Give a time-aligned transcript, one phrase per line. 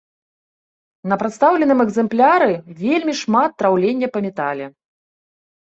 [1.11, 2.49] На прадстаўленым экземпляры
[2.81, 4.65] вельмі шмат траўлення па метале.